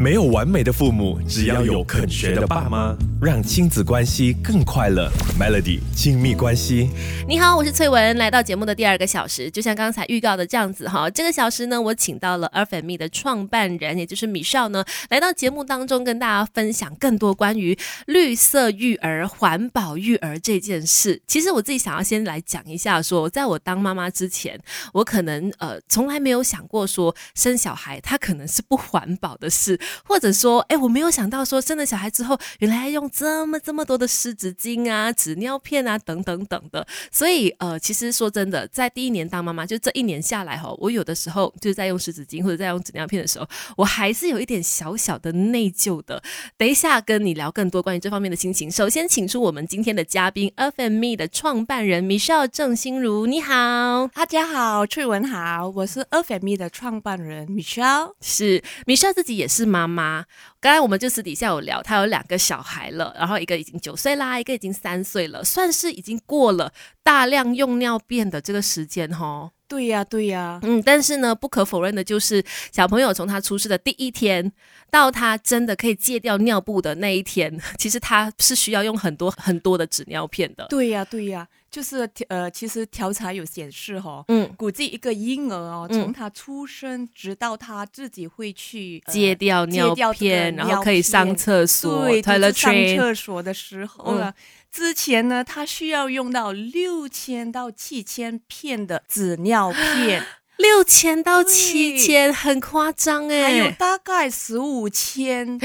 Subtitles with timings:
[0.00, 5.12] 没有完美的父母，只要有肯学的爸妈，让亲子关系更快乐。
[5.38, 6.88] Melody 亲密关系，
[7.28, 21.20] 你好，我是翠文，来到节目的第二个小时，就像刚才预告的这样子哈，这个小时呢，我请到了 Earth and Me 的创办人，也就是米少呢，来到节目当中跟大家分享更多关于绿色育儿、环保育儿这件事。
[21.26, 24.58] 其实我自己想要先来讲一下，说在我当妈妈之前，
[24.94, 29.78] 我可能呃从来没有想过说生小孩它可能是不环保的事。
[30.04, 36.86] 或者说，哎，我没有想到说生了小孩之后，原来要用这么这么多的湿纸巾啊、纸尿片啊等等等的。
[37.10, 46.22] 所以，呃，其实说真的，在第一年当妈妈，就这一年下来哈，我有的时候就是在用湿纸巾或者在用纸尿片的时候，我还是有一点小小的内疚的。
[46.56, 48.70] 等一下跟你聊更多关于这方面的心情。
[48.70, 59.79] 首先，请出我们今天的嘉宾 F M Me 的创办人 Michelle 郑心如，你好，大家好，翠文好，我是 F M Me 的创办人 Michelle，是 Michelle 自己也是妈。
[59.80, 60.24] 妈妈，
[60.60, 66.72] 刚才我们就私底下有聊，她有两个小孩了，然后一个已经九岁啦，一个已经三岁了，算是已经过了
[67.02, 69.50] 大量用尿便的这个时间哈。
[69.66, 74.52] 对呀，对呀，嗯，但是呢，不可否认的就是小朋友从他出世的第一天
[74.90, 80.66] 到他真的可以戒掉尿布的那一天，其实他是需要用很多很多的纸尿片的。
[80.68, 81.46] 对呀，对呀。
[81.70, 92.20] 就是呃，其实调查有显示哈，嗯，估计一个婴儿哦，从他出生直到他自己会去戒掉尿片，然后可以上厕所，对，
[92.52, 94.34] 上厕所的时候呢，
[94.72, 100.26] 之前呢，他需要用到六千到七千片的纸尿片，
[100.58, 105.56] 六千到七千，很夸张哎，还有大概十五千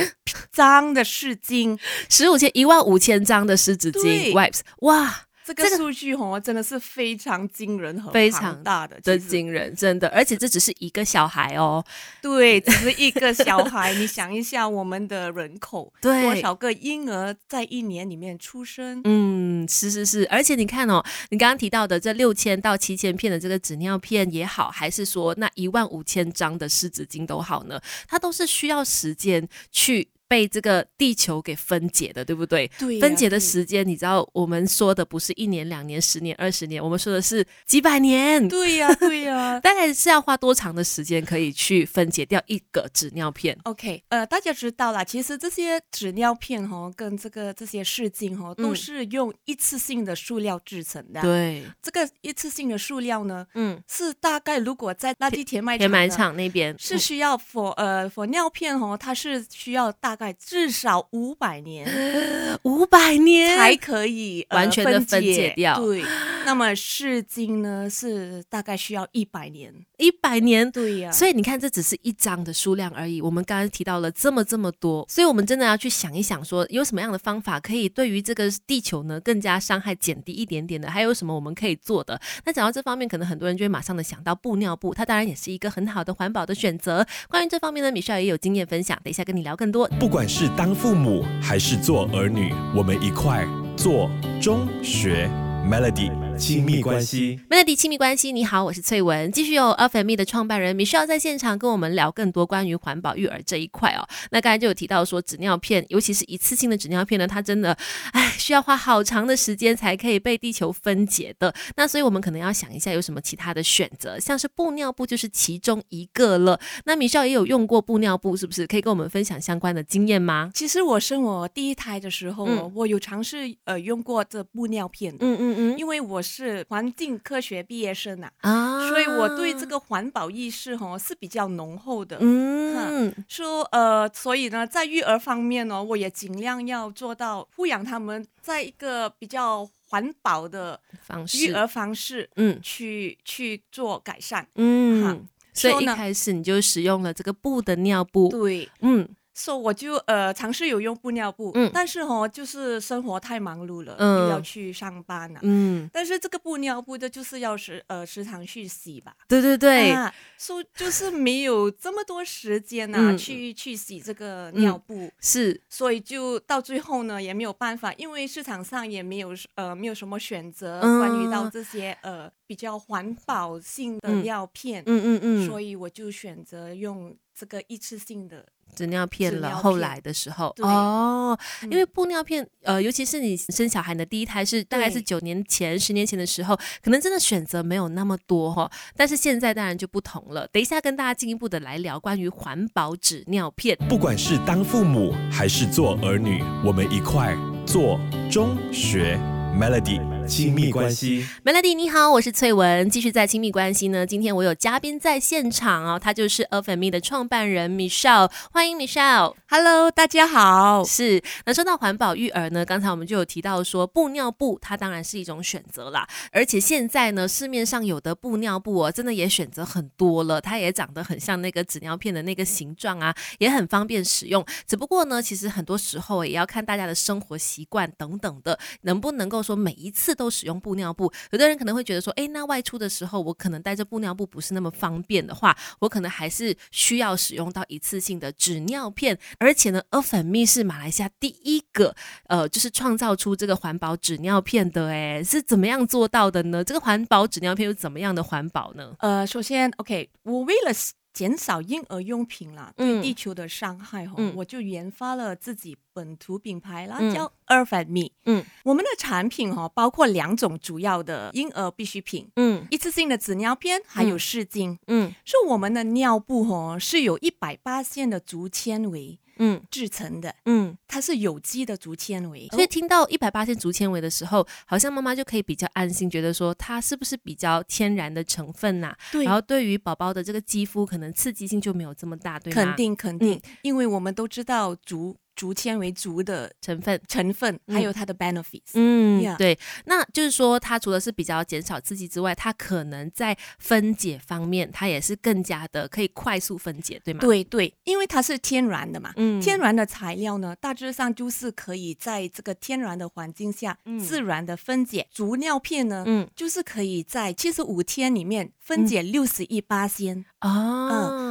[0.51, 5.24] 张的湿巾， 十五千一万五千张的湿纸巾，wipes，哇。
[5.45, 11.83] 这个数据哦，真的是非常惊人和非常大的的惊人，真的，而且这只是一个小孩哦，
[12.21, 13.93] 对，只是一个小孩。
[13.93, 19.01] 你想一下，我们的人口 多少个婴儿在一年里面出生？
[19.03, 30.07] 嗯，是是是，而且你看哦，你刚刚提到的这六千到七千片的这个纸尿片也好，还是说那一万五千张的湿纸巾都好呢，它都是需要时间去。
[30.35, 32.69] 被这个地球给分解的，对不对？
[32.78, 38.45] 对，分解的时间，你知道我们说的不是一年、两年、十年、二十年，我们说的是几百年。
[38.50, 51.22] 对呀， 对呀，大概是要花多长的时间可以去分解掉一个纸尿片？OK，呃，大家知道啦，其实这些纸尿片哈，跟这个这些试镜哈，都是用一次性的塑料制成的。
[51.22, 60.16] 对，这个一次性的塑料呢，嗯，是大概如果在垃圾填埋填埋场那边是需要 for 呃 for 尿片哦，它是需要大。
[60.16, 61.88] 大概至少五百年，
[62.63, 63.56] 五百年？
[63.56, 65.80] 才可以完全的分解掉。
[65.80, 66.02] 对，
[66.46, 70.69] 那么湿巾呢是大概需要一百年，一百年。
[70.72, 73.22] 对呀，所以你看，这只是一张的数量而已。
[73.22, 80.89] 我们刚刚提到了这么这么多，所以我们真的要去想一想，说有什么样的方法可以对于这个地球呢更加伤害减低一点点的？
[80.89, 82.19] 还有什么我们可以做的？
[82.45, 87.06] 那讲到这方面，可能很多人就会马上的想到布尿布，它当然也是一个很好的环保的选择。
[87.29, 89.88] 关于这方面呢，米少也有经验分享，等一下跟你聊更多。
[90.00, 94.09] 不管是当父母还是做儿女，我们一块做
[94.41, 95.29] 中学
[95.69, 96.25] Melody。
[96.38, 104.06] 亲密关系，Melody 亲密关系，你好，我是翠文，继续有 F M E 的创办人 Michelle 在现场跟我们聊更多关于环保育儿这一块哦。
[104.31, 107.78] 那刚才就有提到说纸尿片，尤其是一次性的纸尿片呢，它真的，
[108.12, 111.53] 哎，需要花好长的时间才可以被地球分解的。
[111.78, 116.59] 那所以我们可能要想一下有什么其他的选择，像是布尿布就是其中一个了。
[116.84, 120.51] 那 Michelle 也有用过布尿布，是不是可以跟我们分享相关的经验吗？
[120.53, 122.44] 其实我生我第一胎的时候，
[122.75, 126.25] 我有尝试呃用过这布尿片，嗯嗯嗯，因为我。
[126.25, 149.07] 是环境科学毕业生呐，啊，所以我对这个环保意识哦是比较浓厚的，嗯，说呃，所以呢，在育儿方面呢，我也尽量要做到抚养他们在一个比较环保的方式育儿方式，嗯，去去做改善，嗯，所以一开始你就使用了这个布的尿布，对，嗯。
[149.35, 159.94] 说我就呃尝试有用布尿布，嗯，但是哦，就是生活太忙碌了，嗯，要去上班啊，嗯，但是这个布尿布的就是要时呃时常去洗吧，对对对，
[160.38, 177.13] 说就是没有这么多时间呐，去去洗这个尿布，是，所以就到最后呢也没有办法，因为市场上也没有呃没有什么选择关于到这些呃比较环保性的尿片，嗯嗯嗯，所以我就选择用。
[177.37, 178.45] 这个一次性的
[178.75, 179.55] 纸尿片了。
[179.57, 188.71] 后来的时候，哦，因为布尿片，呃，尤其是你生小孩的第一胎是大概是九年前、十年前的时候，可能真的选择没有那么多哈。
[188.95, 190.47] 但是现在当然就不同了。
[190.47, 193.77] 等一下跟大家进一步的来聊关于环保纸尿片。
[193.89, 197.35] 不管是当父母还是做儿女，我们一块
[197.65, 197.99] 做
[198.31, 199.17] 中学
[199.59, 200.14] Melody。
[200.27, 204.06] 亲密关系，Melody 你好，我是翠文，继续在亲密关系呢。
[204.06, 209.36] 今天我有嘉宾在现场哦，他就是 a f m e 的创办人 Michelle，欢迎 Michelle。
[209.48, 210.83] Hello，大家好。
[210.83, 216.07] 是，那说到环保育儿呢，刚才我们就有提到说布尿布，它当然是一种选择啦。
[216.31, 224.44] 而且现在呢，市面上有的布尿布哦，真的也选择很多了，它也长得很像那个纸尿片的那个形状啊，也很方便使用。
[224.66, 230.14] 只不过呢，其实很多时候也要看大家的生活习惯等等的，能不能够说每一次。
[230.15, 239.17] 都使用布尿布，有的人可能会觉得说，哎，那外出的时候我可能带着布尿布不是那么方便的话，我可能还是需要使用到一次性的纸尿片。
[239.38, 241.95] 而且呢，阿粉蜜是马来西亚第一个，
[242.27, 246.63] 呃，就是创造出这个环保纸尿片的，哎，是怎么样做到的呢？
[246.63, 248.95] 这个环保纸尿片又怎么样的环保呢？
[249.00, 250.71] 呃，首先，OK，我为了。
[251.15, 258.12] 减少婴儿用品啦对地球的伤害哈，我就研发了自己本土品牌啦，叫 Earth and Me。
[258.25, 264.77] 嗯，我们的产品哈包括两种主要的婴儿必需品，嗯，一次性的纸尿片，还有湿巾。
[264.88, 269.18] 嗯，说我们的尿布哈是有一百八线的竹纤维。
[269.37, 278.95] 嗯，制成的，嗯，它是有机的竹纤维，所以听到一百八千竹纤维的时候，好像妈妈就可以比较安心，觉得说它是不是比较天然的成分呐？
[279.11, 282.63] 对，然后对于宝宝的这个肌肤，可能刺激性就没有这么大，对吗？
[282.63, 285.17] 肯定肯定，因为我们都知道竹。
[285.35, 288.71] 竹纤维竹的成分成分，还有它的 benefits。
[288.73, 297.19] 嗯，对，那就是说，它除了是比较减少刺激之外，它可能在分解方面，它也是更加的可以快速分解，对吗？
[297.19, 305.07] 对对，因为它是天然的嘛，嗯，天然的材料呢，大致上就是可以在这个天然的环境下自然的分解。
[305.11, 310.25] 竹尿片呢，嗯，就是可以在七十五天里面分解六十一八仙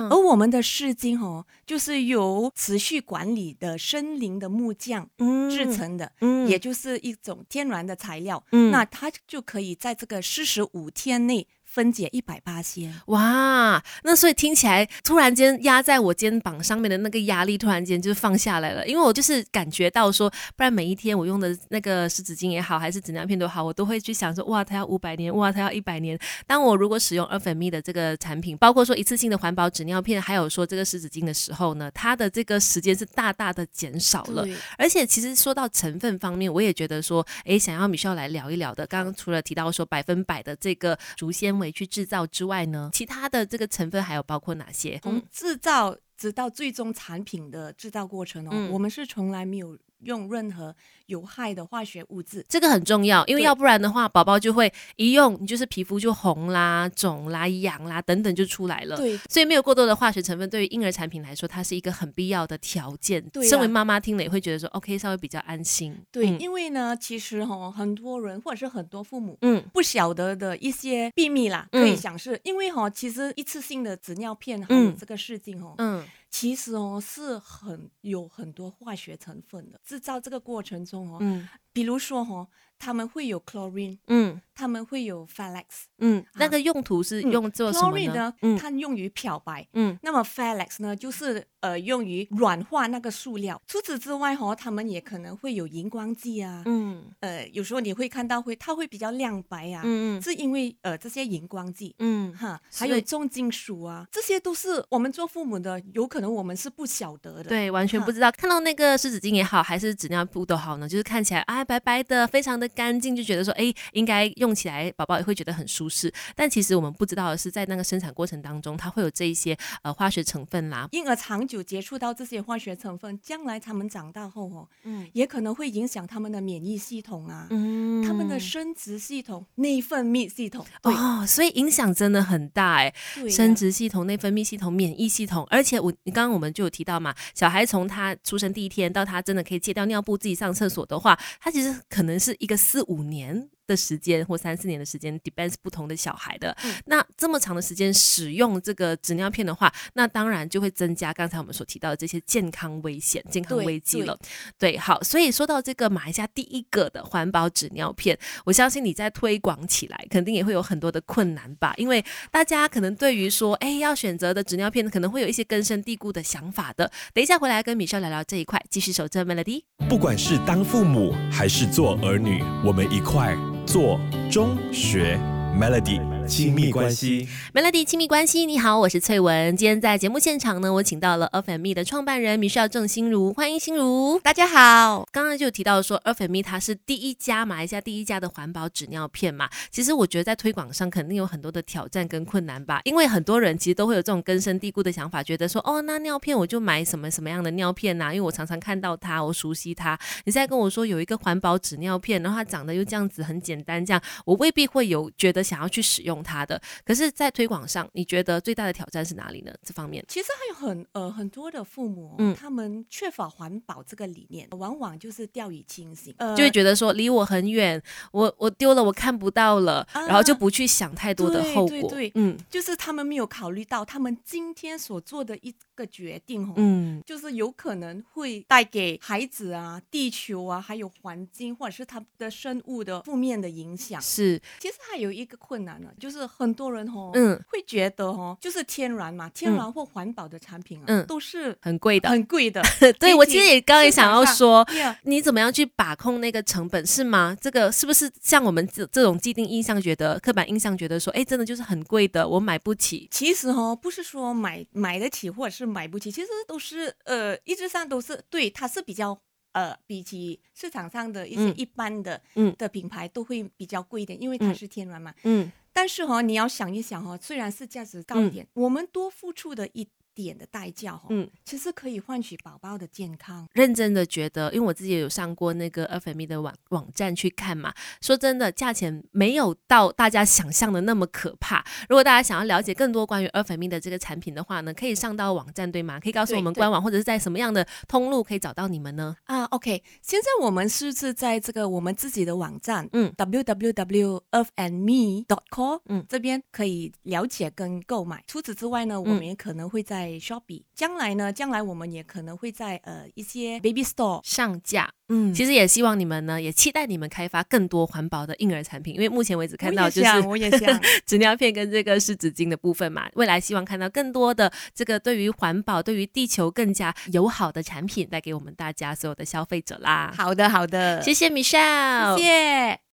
[0.05, 3.79] 啊，而我们的湿巾哦，就是由持续管理的。
[3.95, 5.09] 森林的木匠
[5.51, 6.11] 制成的，
[6.49, 8.43] 也就是一种天然的材料，
[8.73, 11.47] 那它就可以在这个四十五天内。
[11.75, 26.17] 分解一百八千哇，那所以听起来突然间压在我肩膀上面的那个压力突然间就放下来了，因为我就是感觉到说，不然每一天我用的那个湿纸巾也好，还是纸尿片都好，我都会去想说，哇，它要五百年，哇，它要一百年。
[26.47, 34.47] 当我如果使用 Earth Me 的这个产品，包括说一次性的环保纸尿片，还有说这个湿纸巾的时候呢，它的这个时间是大大的减少了。
[34.79, 38.87] 而且其实说到成分方面，我也觉得说，哎，想要米少来聊一聊的。
[38.87, 41.64] 刚刚除了提到说百分百的这个竹纤维。
[41.73, 44.99] 去制造之外呢，其他的这个成分还有包括哪些？
[45.03, 49.79] 从制造直到最终产品的制造过程哦，我们是从来没有。
[50.05, 50.75] 用任何
[51.07, 58.97] 有害的化学物质，这个很重要，因为要不然的话，宝宝就会一用，你就是皮肤就红啦、肿啦、痒啦等等就出来了。
[58.97, 63.23] 对，所以没有过多的化学成分，对于婴儿产品来说，它是一个很必要的条件。
[63.31, 65.97] 对，身为妈妈听了也会觉得说，OK，稍微比较安心。
[66.11, 76.05] 对，因为呢，其实哈，很多人或者是很多父母，嗯，不晓得的一些秘密啦，可以想是因为哈，其实一次性的纸尿片还有这个试镜哦，嗯。
[76.35, 82.49] 其实哦，是很有很多化学成分的，制造这个过程中哦，嗯，比如说哦。
[82.77, 88.33] 他们会有 chlorine，嗯，他们会有 f a l e x 嗯，那个用途是用做什么呢？
[88.43, 93.61] 嗯，它用于漂白，嗯，那么 f a l e x 呢，就是呃用于软化那个塑料。
[93.67, 108.31] 除此之外，哈，他们也可能会有荧光剂啊，嗯，呃，有时候你会看到会它会比较亮白啊，嗯嗯，是因为呃这些荧光剂，嗯哈，还有重金属啊，这些都是我们做父母的，有可能我们是不晓得的，对，完全不知道。
[108.33, 112.69] 看到那个湿纸巾也好，还是纸尿布都好呢，就是看起来啊白白的，非常的。
[112.75, 116.13] 干净就觉得说，哎，应该用起来，宝宝也会觉得很舒适。
[116.35, 120.89] 但其实我们不知道的是，在那个生产过程当中，它会有这一些呃化学成分啦。
[120.91, 130.67] 婴儿长久接触到这些化学成分，将来他们长大后哦，嗯，也可能会影响他们的免疫系统啊，嗯，他们的生殖系统、内分泌系统。
[130.83, 132.93] 哦，所以影响真的很大哎，
[133.31, 135.47] 生殖系统、内分泌系统、免疫系统。
[135.51, 142.59] 而且我刚刚我们就有提到嘛，小孩从他出生第一天到他真的可以戒掉尿布、自己上厕所的话，他其实可能是一个。
[142.65, 146.57] 四五年的时间或三四年的时间，depends 不同的小孩的。
[146.87, 154.19] 那这么长的时间使用这个纸尿片的话，那当然就会增加刚才我们所提到的这些健康危险、健康危机了。
[154.59, 161.75] 对，好，所以说到这个马来西亚第一个的环保纸尿片，我相信你在推广起来肯定也会有很多的困难吧？
[161.77, 166.91] 因为大家可能对于说，哎，要选择的纸尿片可能会有一些根深蒂固的想法的。
[167.13, 169.63] 等一下回来跟米少聊聊这一块，继续守着 Melody。
[169.89, 173.37] 不管是当父母还是做儿女，我们一块。
[173.67, 173.99] 做
[174.31, 175.19] 中学
[175.59, 176.01] Melody。
[176.27, 179.55] 亲密关系，Melody 亲密关系，你好，我是翠文。
[179.55, 184.19] 今天在节目现场呢，我请到了 FME 的创办人米少郑心如，欢迎心如。
[184.21, 189.51] 大家好，刚刚就提到说 FME 它是第一家马来西亚第一家的环保纸尿片嘛。
[189.71, 198.07] 其实我觉得在推广上肯定有很多的挑战跟困难吧，因为很多人其实都会有这种根深蒂固的想法，觉得说哦，那尿片我就买什么什么样的尿片呐？
[198.07, 199.99] 因为我常常看到它，我熟悉它。
[200.25, 206.61] 你现在跟我说有一个环保纸尿片，然后它长得又这样子很简单，这样我未必会有觉得想要去使用它的。
[206.85, 209.53] 可是，在推广上，你觉得最大的挑战是哪里呢？
[209.63, 234.01] 这方面，其实还有很呃很多的父母，嗯，他们缺乏环保这个理念，往往就是掉以轻心，就会觉得说离我很远，我我丢了我看不到了，然后就不去想太多的后果，对，嗯，就是他们没有考虑到他们今天所做的一个决定，嗯，就是有可能会带给孩子啊、地球啊，还有环境或者是他的生物的负面的影响。
[234.01, 236.55] 是，其实还有一个困难呢，就是很。
[236.55, 242.63] 多人哦，嗯，会觉得哦，就是天然嘛，天然或环保的产品啊，嗯，都是很贵的，很贵的。
[243.01, 244.65] 对我其实也刚刚也想要说，
[245.03, 247.37] 你怎么样去把控那个成本是吗？
[247.41, 253.09] 这个是不是像我们这这种既定印象，觉得刻板印象，觉得说，哎，真的就是很贵的，我买不起。
[253.11, 259.19] 其实哦，不是说买买得起或者是买不起，其实都是呃，一直上都是对，它是比较
[259.55, 265.51] 呃，比起市场上的一些一般的嗯的品牌都会比较贵一点，因为它是天然嘛，嗯。
[265.75, 269.87] 但是哈，你要想一想哈，虽然是价值高一点，我们多付出的一。
[270.15, 273.47] 点的代价哈，嗯，其实可以换取宝宝的健康。
[273.53, 281.65] 认真的觉得，因为我自己有上过那个 FME 的网网站去看嘛，说真的，价钱没有到大家想象的那么可怕。
[281.89, 285.99] 如果大家想要了解更多关于 FME 的这个产品的话呢，可以上到网站对吗？
[285.99, 289.17] 可以告诉我们官网或者是在什么样的通路可以找到你们呢？
[289.25, 298.23] 啊，OK，现在我们是是在这个我们自己的网站，嗯，www.earthandme.com，嗯，这边可以了解跟购买。
[298.27, 301.33] 除此之外呢，我们也可能会在 Shopee，将来呢？
[301.33, 304.91] 将来我们也可能会在呃一些 Baby Store 上架。
[305.09, 313.09] 嗯，其实也希望你们呢，也期待你们开发更多环保的婴儿产品，因为目前为止看到就是我也想 纸尿片跟这个湿纸巾的部分嘛。
[313.15, 320.13] 未来希望看到更多的这个对于环保、对于地球更加友好的产品带给我们大家所有的消费者啦。
[320.17, 322.81] 好的，好的，谢谢 Michelle，谢谢。